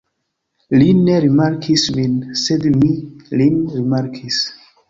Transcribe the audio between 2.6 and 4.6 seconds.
mi– lin rimarkis.